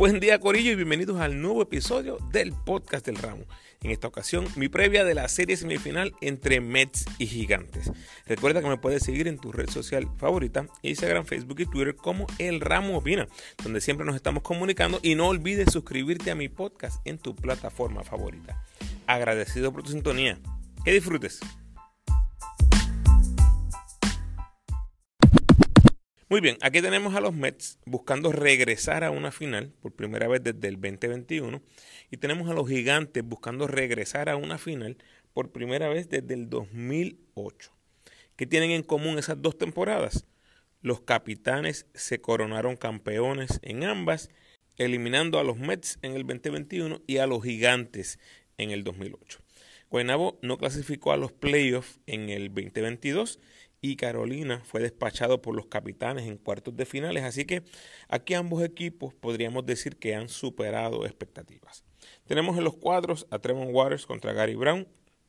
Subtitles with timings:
[0.00, 3.44] Buen día Corillo y bienvenidos al nuevo episodio del podcast del ramo.
[3.82, 7.92] En esta ocasión, mi previa de la serie semifinal entre Mets y Gigantes.
[8.24, 12.26] Recuerda que me puedes seguir en tu red social favorita, Instagram, Facebook y Twitter como
[12.38, 13.28] El Ramo Opina,
[13.62, 18.02] donde siempre nos estamos comunicando y no olvides suscribirte a mi podcast en tu plataforma
[18.02, 18.64] favorita.
[19.06, 20.38] Agradecido por tu sintonía.
[20.82, 21.40] Que disfrutes.
[26.30, 30.40] Muy bien, aquí tenemos a los Mets buscando regresar a una final por primera vez
[30.44, 31.60] desde el 2021
[32.08, 34.96] y tenemos a los Gigantes buscando regresar a una final
[35.32, 37.72] por primera vez desde el 2008.
[38.36, 40.24] ¿Qué tienen en común esas dos temporadas?
[40.82, 44.30] Los capitanes se coronaron campeones en ambas,
[44.76, 48.20] eliminando a los Mets en el 2021 y a los Gigantes
[48.56, 49.40] en el 2008.
[49.90, 53.40] Guaynabo no clasificó a los playoffs en el 2022
[53.80, 57.62] y Carolina fue despachado por los capitanes en cuartos de finales, así que
[58.08, 61.84] aquí ambos equipos podríamos decir que han superado expectativas.
[62.26, 64.86] Tenemos en los cuadros a Tremont Waters contra Gary Brown,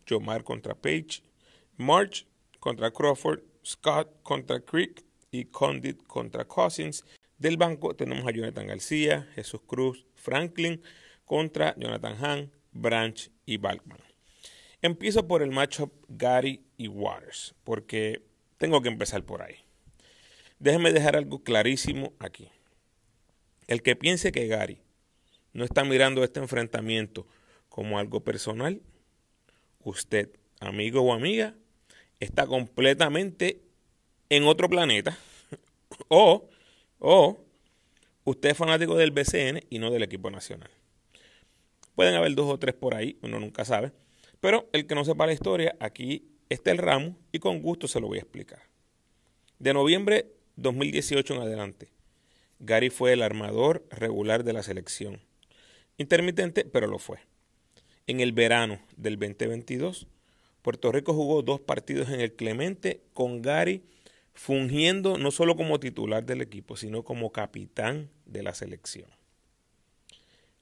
[0.07, 1.23] Jomar contra Page,
[1.77, 2.27] March
[2.59, 7.05] contra Crawford, Scott contra Creek y Condit contra Cousins.
[7.37, 10.81] Del banco tenemos a Jonathan García, Jesús Cruz, Franklin
[11.25, 13.99] contra Jonathan Hahn, Branch y Balkman.
[14.81, 18.30] Empiezo por el matchup Gary y Waters, porque
[18.61, 19.55] tengo que empezar por ahí.
[20.59, 22.47] Déjeme dejar algo clarísimo aquí.
[23.65, 24.77] El que piense que Gary
[25.51, 27.25] no está mirando este enfrentamiento
[27.69, 28.79] como algo personal,
[29.79, 31.55] usted, amigo o amiga,
[32.19, 33.63] está completamente
[34.29, 35.17] en otro planeta.
[36.07, 36.47] o,
[36.99, 37.43] o,
[38.25, 40.69] usted es fanático del BCN y no del equipo nacional.
[41.95, 43.91] Pueden haber dos o tres por ahí, uno nunca sabe.
[44.39, 47.99] Pero el que no sepa la historia, aquí está el ramo y con gusto se
[47.99, 48.61] lo voy a explicar.
[49.59, 51.89] De noviembre 2018 en adelante,
[52.59, 55.21] Gary fue el armador regular de la selección.
[55.97, 57.19] Intermitente, pero lo fue.
[58.05, 60.07] En el verano del 2022,
[60.61, 63.83] Puerto Rico jugó dos partidos en el Clemente con Gary
[64.33, 69.09] fungiendo no solo como titular del equipo, sino como capitán de la selección.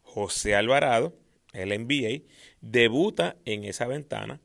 [0.02, 1.16] José Alvarado,
[1.54, 2.24] el NBA,
[2.62, 4.40] debuta en esa ventana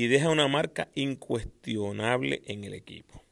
[0.00, 3.22] y deja una marca incuestionable en el equipo.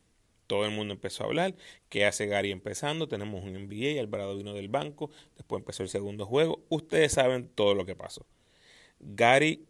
[0.47, 1.55] Todo el mundo empezó a hablar.
[1.89, 3.09] ¿Qué hace Gary empezando?
[3.09, 6.63] Tenemos un NBA, Alvarado vino del banco, después empezó el segundo juego.
[6.69, 8.27] Ustedes saben todo lo que pasó.
[9.01, 9.65] Gary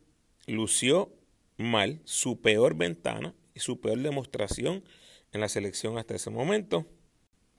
[0.49, 1.13] lució
[1.57, 4.83] mal su peor ventana y su peor demostración
[5.31, 6.85] en la selección hasta ese momento.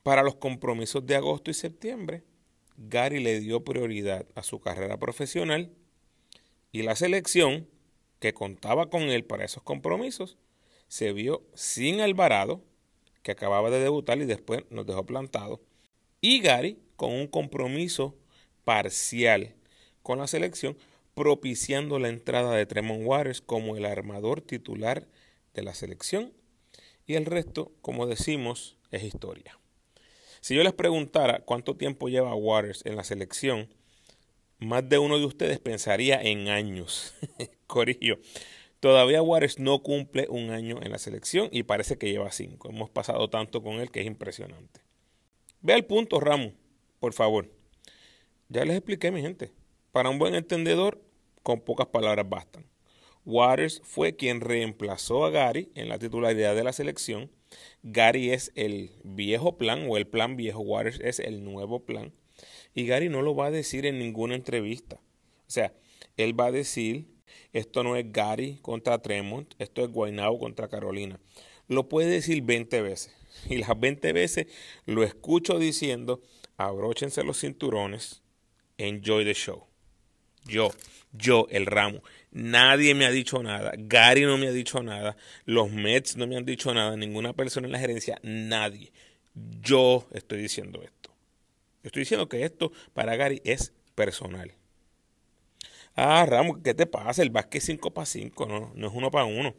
[0.02, 2.24] Para los compromisos de agosto y septiembre,
[2.76, 5.72] Gary le dio prioridad a su carrera profesional
[6.72, 7.66] y la selección
[8.20, 10.36] que contaba con él para esos compromisos,
[10.88, 12.62] se vio sin Alvarado,
[13.22, 15.60] que acababa de debutar y después nos dejó plantado,
[16.20, 18.14] y Gary con un compromiso
[18.64, 19.54] parcial
[20.02, 20.76] con la selección,
[21.14, 25.06] propiciando la entrada de Tremont Waters como el armador titular
[25.54, 26.32] de la selección,
[27.06, 29.58] y el resto, como decimos, es historia.
[30.40, 33.68] Si yo les preguntara cuánto tiempo lleva Waters en la selección,
[34.58, 37.14] más de uno de ustedes pensaría en años.
[37.70, 38.18] Corillo.
[38.80, 42.70] Todavía Juárez no cumple un año en la selección y parece que lleva cinco.
[42.70, 44.80] Hemos pasado tanto con él que es impresionante.
[45.60, 46.54] Ve al punto, Ramos,
[46.98, 47.50] por favor.
[48.48, 49.52] Ya les expliqué, mi gente.
[49.92, 51.00] Para un buen entendedor,
[51.42, 52.66] con pocas palabras bastan.
[53.26, 57.30] Waters fue quien reemplazó a Gary en la titularidad de la selección.
[57.82, 60.60] Gary es el viejo plan o el plan viejo.
[60.60, 62.12] Waters es el nuevo plan.
[62.74, 64.96] Y Gary no lo va a decir en ninguna entrevista.
[64.96, 65.74] O sea,
[66.16, 67.08] él va a decir,
[67.52, 71.20] esto no es Gary contra Tremont, esto es Guaynabo contra Carolina.
[71.68, 73.14] Lo puede decir 20 veces.
[73.48, 74.46] Y las 20 veces
[74.86, 76.20] lo escucho diciendo,
[76.56, 78.22] abróchense los cinturones,
[78.76, 79.66] enjoy the show.
[80.44, 80.70] Yo,
[81.12, 82.02] yo, el ramo.
[82.30, 83.72] Nadie me ha dicho nada.
[83.76, 85.16] Gary no me ha dicho nada.
[85.44, 86.96] Los Mets no me han dicho nada.
[86.96, 88.18] Ninguna persona en la gerencia.
[88.22, 88.92] Nadie.
[89.62, 91.10] Yo estoy diciendo esto.
[91.82, 94.52] Estoy diciendo que esto para Gary es personal.
[95.96, 97.22] Ah, Ramos, ¿qué te pasa?
[97.22, 99.54] El básquet es 5 para 5, no, no es uno para uno.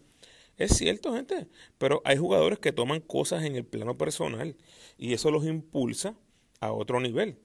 [0.58, 1.48] Es cierto, gente,
[1.78, 4.56] pero hay jugadores que toman cosas en el plano personal
[4.98, 6.16] y eso los impulsa
[6.60, 7.38] a otro nivel.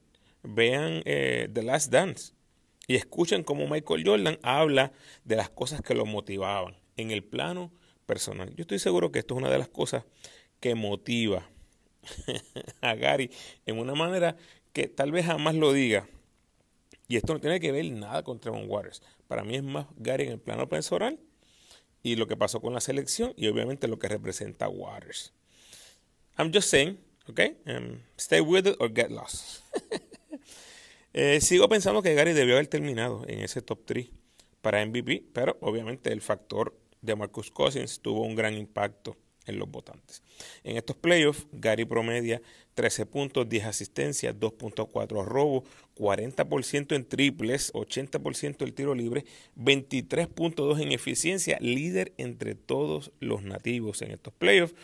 [0.43, 2.33] Vean eh, The Last Dance
[2.87, 4.93] y escuchen cómo Michael Jordan habla
[5.25, 7.73] de las cosas que lo motivaban en el plano
[8.07, 8.55] personal.
[8.55, 10.05] Yo estoy seguro que esto es una de las cosas
[10.61, 11.49] que motiva
[12.81, 13.31] a Gary
[13.67, 14.37] en una manera
[14.73, 16.09] que tal vez jamás lo diga.
[17.09, 19.03] Y esto no tiene que ver nada con Trevon Waters.
[19.29, 21.19] Para mí es más Gary en el plano personal
[22.03, 25.33] y lo que pasó con la selección y obviamente lo que representa Waters.
[26.39, 26.99] I'm just saying,
[27.29, 27.57] okay?
[27.67, 29.63] Um, stay with it or get lost.
[31.19, 34.11] Eh, sigo pensando que Gary debió haber terminado en ese top 3
[34.61, 39.17] para MVP, pero obviamente el factor de Marcus Cousins tuvo un gran impacto
[39.47, 40.23] en los votantes.
[40.65, 42.43] En estos playoffs, Gary promedia
[42.75, 45.65] 13 puntos, 10 asistencias, 2.4 robos,
[45.97, 49.25] 40% en triples, 80% el tiro libre,
[49.57, 54.75] 23.2 en eficiencia, líder entre todos los nativos en estos playoffs.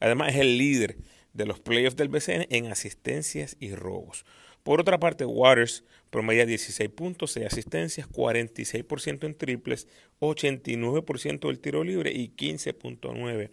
[0.00, 0.96] Además es el líder
[1.34, 4.24] de los playoffs del BCN en asistencias y robos.
[4.62, 9.88] Por otra parte, Waters promedia 16 puntos, 6 asistencias, 46% en triples,
[10.20, 13.50] 89% del tiro libre y 15.9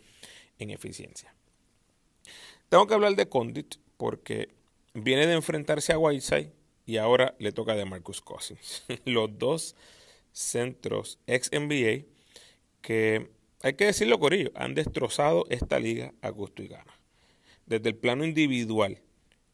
[0.61, 1.33] en eficiencia.
[2.69, 4.49] Tengo que hablar de Condit porque
[4.93, 6.51] viene de enfrentarse a Whiteside
[6.85, 8.83] y ahora le toca de Marcus Cousins.
[9.05, 9.75] Los dos
[10.31, 12.05] centros ex NBA
[12.81, 13.29] que,
[13.61, 16.99] hay que decirlo Corillo, han destrozado esta liga a gusto y gana.
[17.65, 18.99] Desde el plano individual,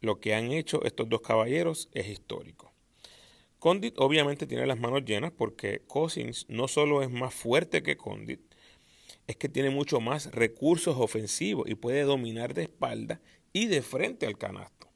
[0.02, 2.72] lo que han hecho estos dos caballeros es histórico.
[3.60, 8.42] Condit obviamente tiene las manos llenas porque Cousins no solo es más fuerte que Condit,
[9.28, 13.22] es que tiene mucho más recursos ofensivos y puede dominar de espalda
[13.54, 14.88] y de frente al canasto.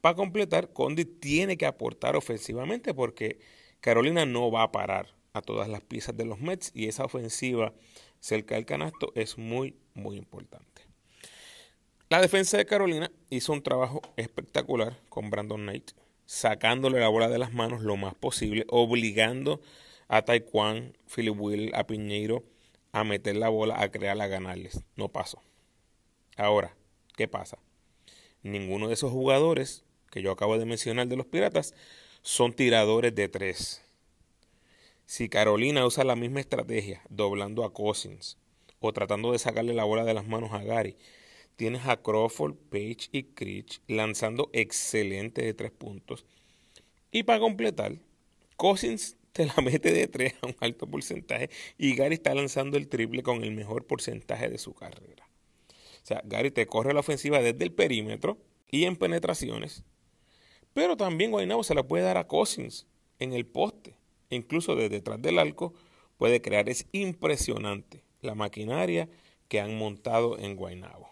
[0.00, 3.38] Para completar, Condit tiene que aportar ofensivamente porque
[3.80, 7.74] Carolina no va a parar a todas las piezas de los Mets y esa ofensiva
[8.18, 10.82] cerca del canasto es muy, muy importante.
[12.08, 15.92] La defensa de Carolina hizo un trabajo espectacular con Brandon Knight,
[16.26, 19.60] sacándole la bola de las manos lo más posible, obligando
[20.08, 22.42] a Taekwondo, Philip Will, a Piñeiro
[22.92, 24.82] a meter la bola, a crearla, a ganarles.
[24.96, 25.42] No pasó.
[26.36, 26.76] Ahora,
[27.16, 27.58] ¿qué pasa?
[28.42, 31.74] Ninguno de esos jugadores que yo acabo de mencionar de los Piratas
[32.22, 33.82] son tiradores de tres.
[35.06, 38.38] Si Carolina usa la misma estrategia, doblando a Cousins
[38.78, 40.96] o tratando de sacarle la bola de las manos a Gary,
[41.56, 46.24] tienes a Crawford, Page y Creech lanzando excelente de tres puntos.
[47.10, 47.96] Y para completar,
[48.56, 52.88] Cousins te la mete de tres a un alto porcentaje y Gary está lanzando el
[52.88, 55.28] triple con el mejor porcentaje de su carrera.
[56.02, 58.38] O sea, Gary te corre la ofensiva desde el perímetro
[58.70, 59.84] y en penetraciones,
[60.72, 62.86] pero también Guaynabo se la puede dar a Cousins
[63.18, 63.94] en el poste,
[64.30, 65.74] incluso desde detrás del arco
[66.16, 66.68] puede crear.
[66.68, 69.08] Es impresionante la maquinaria
[69.48, 71.10] que han montado en Guaynabo.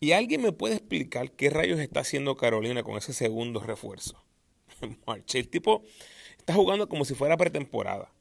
[0.00, 4.22] ¿Y alguien me puede explicar qué rayos está haciendo Carolina con ese segundo refuerzo?
[5.34, 5.82] El tipo
[6.44, 8.12] Está jugando como si fuera pretemporada.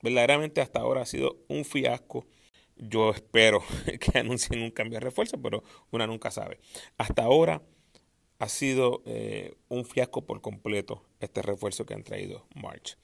[0.00, 2.24] Verdaderamente hasta ahora ha sido un fiasco.
[2.76, 3.60] Yo espero
[4.00, 6.60] que anuncien un cambio de refuerzo, pero una nunca sabe.
[6.96, 7.60] Hasta ahora
[8.38, 12.96] ha sido eh, un fiasco por completo este refuerzo que han traído March.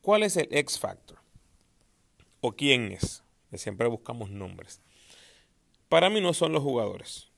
[0.00, 1.18] ¿Cuál es el X Factor?
[2.40, 3.22] ¿O quién es?
[3.52, 4.80] Siempre buscamos nombres.
[5.88, 7.28] Para mí no son los jugadores.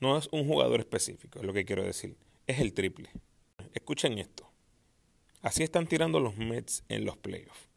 [0.00, 2.16] No es un jugador específico, es lo que quiero decir.
[2.46, 3.10] Es el triple.
[3.72, 4.50] Escuchen esto.
[5.40, 7.68] Así están tirando los Mets en los playoffs.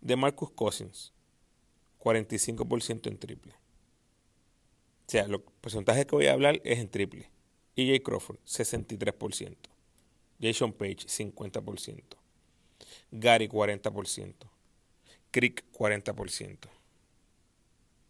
[0.00, 1.12] De Marcus Cousins,
[2.00, 3.52] 45% en triple.
[3.52, 7.30] O sea, los porcentajes que voy a hablar es en triple.
[7.76, 9.56] EJ Crawford, 63%.
[10.40, 12.02] Jason Page, 50%.
[13.10, 14.34] Gary, 40%.
[15.30, 16.58] Crick, 40%.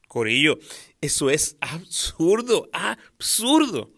[0.08, 0.58] Corillo,
[1.00, 3.90] eso es absurdo, absurdo.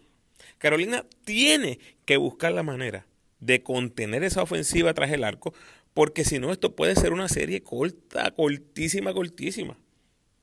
[0.59, 3.07] Carolina tiene que buscar la manera
[3.41, 5.55] de contener esa ofensiva tras el arco,
[5.95, 9.77] porque si no, esto puede ser una serie corta, cortísima, cortísima.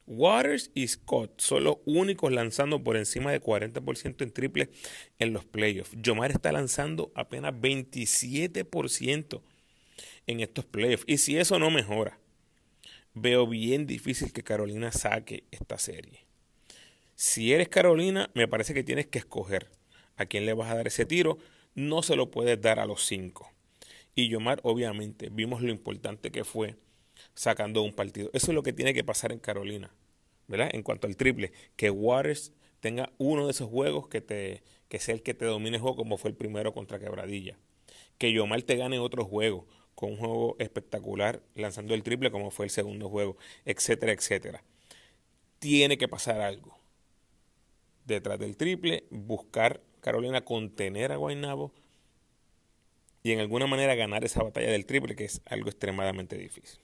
[0.08, 4.70] Waters y Scott son los únicos lanzando por encima de 40% en triple
[5.20, 5.92] en los playoffs.
[6.02, 9.42] Yomar está lanzando apenas 27%
[10.28, 11.04] en estos playoffs.
[11.08, 12.20] Y si eso no mejora,
[13.14, 16.26] veo bien difícil que Carolina saque esta serie.
[17.16, 19.68] Si eres Carolina, me parece que tienes que escoger
[20.16, 21.38] a quién le vas a dar ese tiro
[21.78, 23.52] no se lo puedes dar a los cinco.
[24.16, 26.76] Y Yomar, obviamente, vimos lo importante que fue
[27.36, 28.32] sacando un partido.
[28.34, 29.94] Eso es lo que tiene que pasar en Carolina,
[30.48, 30.72] ¿verdad?
[30.74, 35.14] En cuanto al triple, que Waters tenga uno de esos juegos que, te, que sea
[35.14, 37.60] el que te domine el juego, como fue el primero contra Quebradilla.
[38.18, 42.66] Que Yomar te gane otro juego, con un juego espectacular, lanzando el triple, como fue
[42.66, 44.64] el segundo juego, etcétera, etcétera.
[45.60, 46.76] Tiene que pasar algo.
[48.06, 51.72] Detrás del triple, buscar Carolina contener a Guaynabo
[53.24, 56.80] y en alguna manera ganar esa batalla del triple, que es algo extremadamente difícil.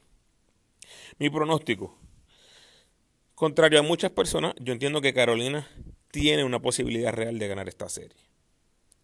[1.18, 1.98] Mi pronóstico,
[3.36, 5.68] contrario a muchas personas, yo entiendo que Carolina
[6.12, 8.18] tiene una posibilidad real de ganar esta serie.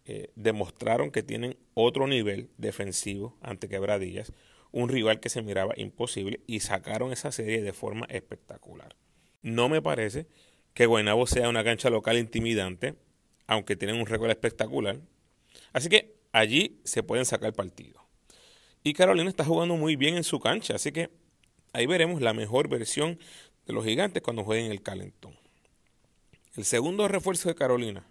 [0.04, 4.32] Eh, demostraron que tienen otro nivel defensivo ante Quebradillas,
[4.72, 8.96] un rival que se miraba imposible y sacaron esa serie de forma espectacular.
[9.42, 10.26] No me parece
[10.74, 12.94] que Guaynabo sea una cancha local intimidante,
[13.50, 15.00] aunque tienen un récord espectacular,
[15.72, 18.00] Así que allí se pueden sacar partido.
[18.82, 21.10] Y Carolina está jugando muy bien en su cancha, así que
[21.72, 23.18] ahí veremos la mejor versión
[23.66, 25.36] de los gigantes cuando jueguen el calentón.
[26.56, 28.06] El segundo refuerzo de Carolina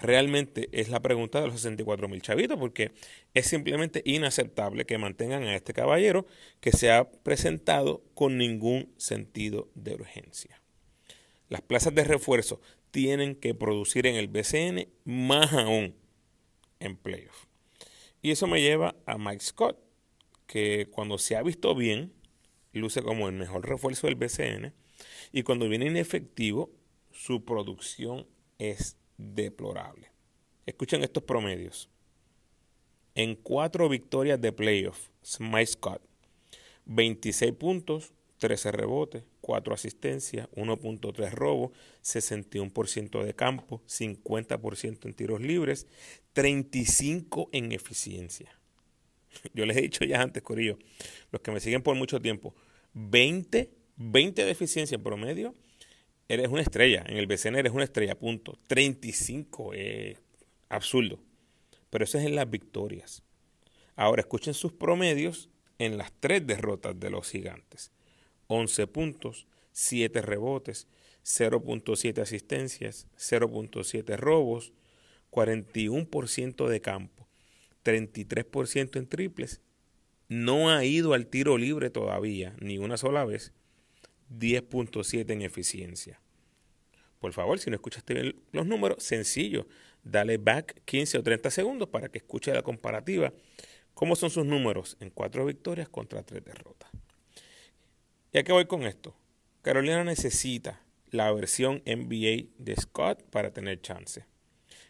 [0.00, 2.92] realmente es la pregunta de los 64 mil chavitos, porque
[3.32, 6.26] es simplemente inaceptable que mantengan a este caballero
[6.60, 10.60] que se ha presentado con ningún sentido de urgencia.
[11.48, 12.60] Las plazas de refuerzo
[12.94, 15.96] tienen que producir en el BCN más aún
[16.78, 17.46] en playoff.
[18.22, 19.76] Y eso me lleva a Mike Scott,
[20.46, 22.12] que cuando se ha visto bien,
[22.72, 24.72] luce como el mejor refuerzo del BCN,
[25.32, 26.70] y cuando viene inefectivo,
[27.10, 30.12] su producción es deplorable.
[30.64, 31.90] Escuchen estos promedios.
[33.16, 35.08] En cuatro victorias de playoff,
[35.40, 36.00] Mike Scott,
[36.84, 41.72] 26 puntos, 13 rebotes, 4 asistencias, 1.3 robos,
[42.02, 45.86] 61% de campo, 50% en tiros libres,
[46.32, 48.58] 35 en eficiencia.
[49.52, 50.78] Yo les he dicho ya antes, Corillo,
[51.30, 52.54] los que me siguen por mucho tiempo,
[52.94, 55.54] 20, 20 de eficiencia en promedio
[56.26, 57.04] eres una estrella.
[57.06, 58.58] En el BCN eres una estrella, punto.
[58.66, 60.16] 35 es
[60.70, 61.20] absurdo.
[61.90, 63.22] Pero eso es en las victorias.
[63.94, 67.92] Ahora escuchen sus promedios en las tres derrotas de los gigantes.
[68.48, 70.88] 11 puntos, 7 rebotes,
[71.24, 74.72] 0.7 asistencias, 0.7 robos,
[75.30, 77.26] 41% de campo,
[77.84, 79.60] 33% en triples.
[80.28, 83.52] No ha ido al tiro libre todavía, ni una sola vez
[84.30, 86.20] 10.7 en eficiencia.
[87.18, 89.66] Por favor, si no escuchaste los números, sencillo,
[90.02, 93.32] dale back 15 o 30 segundos para que escuche la comparativa.
[93.94, 96.90] ¿Cómo son sus números en cuatro victorias contra tres derrotas?
[98.34, 99.14] ¿Y a qué voy con esto?
[99.62, 104.26] Carolina necesita la versión NBA de Scott para tener chance.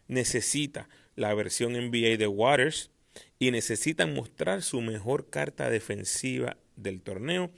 [0.09, 2.91] Necesita la versión NBA de Waters
[3.39, 7.51] y necesitan mostrar su mejor carta defensiva del torneo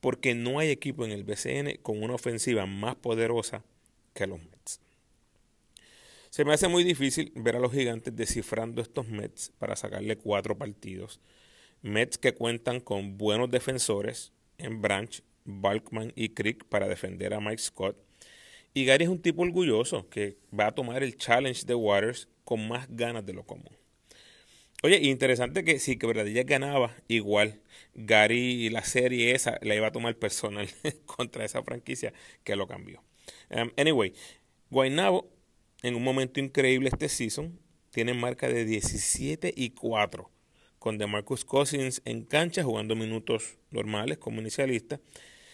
[0.00, 3.62] porque no hay equipo en el BCN con una ofensiva más poderosa
[4.14, 4.80] que los Mets.
[6.30, 10.58] Se me hace muy difícil ver a los gigantes descifrando estos Mets para sacarle cuatro
[10.58, 11.20] partidos.
[11.82, 17.58] Mets que cuentan con buenos defensores en Branch, Balkman y Crick para defender a Mike
[17.62, 17.96] Scott.
[18.72, 22.68] Y Gary es un tipo orgulloso que va a tomar el challenge de Waters con
[22.68, 23.76] más ganas de lo común.
[24.82, 27.60] Oye, interesante que si Quebradillas ganaba, igual
[27.94, 30.68] Gary la serie esa la iba a tomar personal
[31.06, 32.14] contra esa franquicia
[32.44, 33.02] que lo cambió.
[33.50, 34.14] Um, anyway,
[34.70, 35.28] Guaynabo
[35.82, 37.58] en un momento increíble este season
[37.90, 40.30] tiene marca de 17 y 4
[40.80, 44.98] con DeMarcus Cousins en cancha jugando minutos normales como inicialista.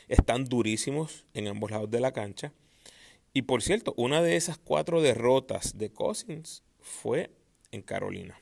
[0.08, 2.52] Están durísimos en ambos lados de la cancha.
[3.34, 7.30] Y por cierto, una de esas cuatro derrotas de Cousins fue
[7.72, 8.40] en Carolina.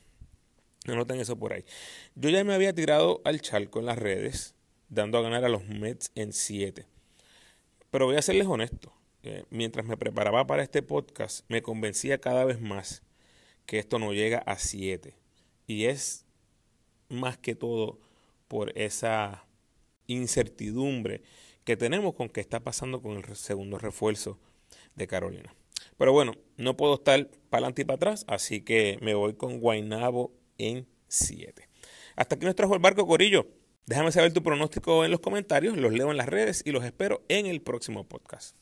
[0.86, 1.64] Anoten eso por ahí.
[2.14, 4.54] Yo ya me había tirado al charco en las redes,
[4.90, 6.86] dando a ganar a los Mets en 7.
[7.90, 8.92] Pero voy a serles honesto.
[9.22, 13.02] Eh, mientras me preparaba para este podcast, me convencía cada vez más
[13.64, 15.16] que esto no llega a 7.
[15.66, 16.23] Y es
[17.14, 17.98] más que todo
[18.48, 19.46] por esa
[20.06, 21.22] incertidumbre
[21.64, 24.38] que tenemos con qué está pasando con el segundo refuerzo
[24.94, 25.54] de Carolina.
[25.96, 29.60] Pero bueno, no puedo estar para adelante y para atrás, así que me voy con
[29.60, 31.68] Guainabo en 7.
[32.16, 33.46] Hasta aquí nos trajo el barco Corillo.
[33.86, 37.22] Déjame saber tu pronóstico en los comentarios, los leo en las redes y los espero
[37.28, 38.56] en el próximo podcast.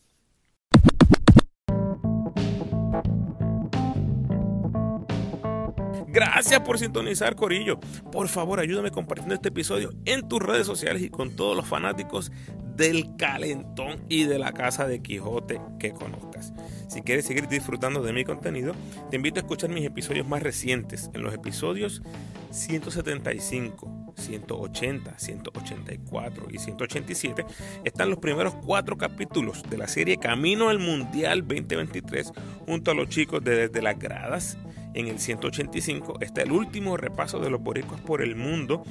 [6.12, 7.80] Gracias por sintonizar, Corillo.
[8.10, 12.30] Por favor, ayúdame compartiendo este episodio en tus redes sociales y con todos los fanáticos
[12.76, 16.52] del calentón y de la casa de Quijote que conozcas.
[16.88, 18.74] Si quieres seguir disfrutando de mi contenido,
[19.10, 21.10] te invito a escuchar mis episodios más recientes.
[21.14, 22.02] En los episodios
[22.50, 27.46] 175, 180, 184 y 187
[27.84, 32.32] están los primeros cuatro capítulos de la serie Camino al Mundial 2023
[32.66, 34.58] junto a los chicos de Desde las Gradas
[34.94, 38.82] en el 185 está el último repaso de los boricuas por el mundo,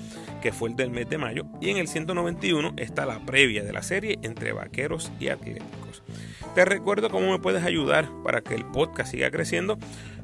[0.41, 1.45] que fue el del mes de mayo.
[1.59, 6.03] Y en el 191 está la previa de la serie entre vaqueros y atléticos.
[6.55, 9.77] Te recuerdo cómo me puedes ayudar para que el podcast siga creciendo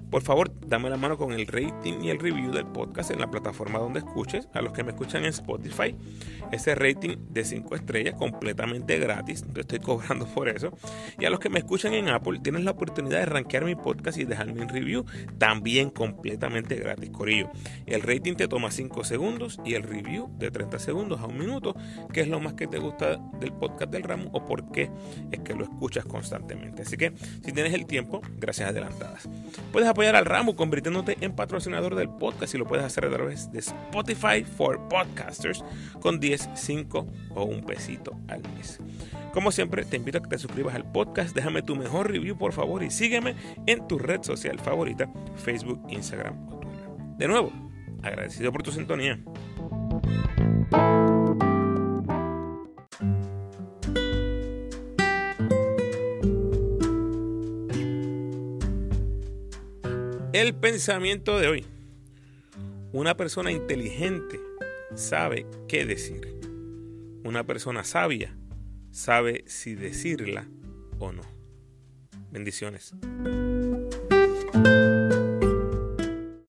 [0.09, 3.29] por favor, dame la mano con el rating y el review del podcast en la
[3.29, 4.47] plataforma donde escuches.
[4.53, 5.95] A los que me escuchan en Spotify,
[6.51, 10.71] ese rating de 5 estrellas completamente gratis, no estoy cobrando por eso.
[11.19, 14.17] Y a los que me escuchan en Apple, tienes la oportunidad de rankear mi podcast
[14.17, 15.05] y dejarme un review
[15.37, 17.49] también completamente gratis, Corillo.
[17.85, 21.75] El rating te toma 5 segundos y el review de 30 segundos a un minuto,
[22.13, 24.89] que es lo más que te gusta del podcast del ramo o por qué
[25.31, 26.83] es que lo escuchas constantemente.
[26.83, 27.11] Así que
[27.43, 29.27] si tienes el tiempo, gracias adelantadas.
[29.71, 33.51] Puedes apoyar al ramo convirtiéndote en patrocinador del podcast y lo puedes hacer a través
[33.51, 35.65] de Spotify for Podcasters
[35.99, 38.79] con 10, 5 o un pesito al mes.
[39.33, 42.53] Como siempre, te invito a que te suscribas al podcast, déjame tu mejor review por
[42.53, 43.33] favor y sígueme
[43.65, 46.89] en tu red social favorita, Facebook, Instagram o Twitter.
[47.17, 47.51] De nuevo,
[48.03, 49.19] agradecido por tu sintonía.
[60.59, 61.65] Pensamiento de hoy.
[62.91, 64.39] Una persona inteligente
[64.95, 66.39] sabe qué decir.
[67.23, 68.35] Una persona sabia
[68.91, 70.47] sabe si decirla
[70.99, 71.23] o no.
[72.31, 72.93] Bendiciones.